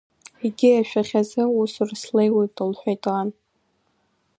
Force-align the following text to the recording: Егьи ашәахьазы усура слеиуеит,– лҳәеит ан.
Егьи 0.45 0.79
ашәахьазы 0.79 1.43
усура 1.61 1.95
слеиуеит,– 2.01 2.55
лҳәеит 2.71 3.03
ан. 3.19 3.29